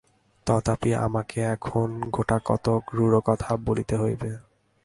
তথাপি 0.47 0.89
আমাকে 0.97 1.37
এখন 1.45 1.87
গোটাকতক 2.09 2.81
রূঢ় 2.93 3.19
কথা 3.25 3.49
বলিতে 3.65 3.95
হইবে। 3.95 4.29